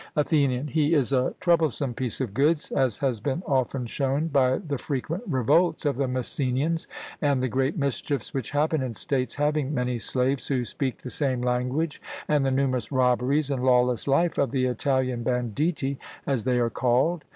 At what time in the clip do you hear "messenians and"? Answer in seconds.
6.07-7.39